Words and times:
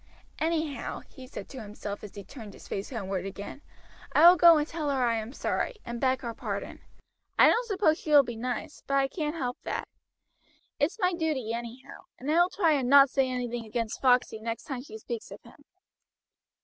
"Anyhow," 0.39 1.01
he 1.11 1.27
said 1.27 1.47
to 1.49 1.61
himself 1.61 2.03
as 2.03 2.15
he 2.15 2.23
turned 2.23 2.53
his 2.53 2.67
face 2.67 2.89
homeward 2.89 3.23
again, 3.23 3.61
"I 4.13 4.27
will 4.27 4.35
go 4.35 4.57
and 4.57 4.67
tell 4.67 4.89
her 4.89 5.03
I 5.05 5.17
am 5.17 5.31
sorry, 5.31 5.75
and 5.85 6.01
beg 6.01 6.21
her 6.21 6.33
pardon. 6.33 6.79
I 7.37 7.47
don't 7.47 7.67
suppose 7.67 7.99
she 7.99 8.09
will 8.09 8.23
be 8.23 8.35
nice, 8.35 8.81
but 8.87 8.95
I 8.95 9.07
can't 9.07 9.35
help 9.35 9.59
that. 9.61 9.87
It's 10.79 10.97
my 10.99 11.13
duty 11.13 11.53
anyhow, 11.53 12.05
and 12.17 12.31
I 12.31 12.41
will 12.41 12.49
try 12.49 12.71
and 12.73 12.89
not 12.89 13.11
say 13.11 13.29
anything 13.29 13.63
against 13.63 14.01
Foxey 14.01 14.39
next 14.41 14.63
time 14.63 14.81
she 14.81 14.97
speaks 14.97 15.29
of 15.29 15.43
him." 15.43 15.65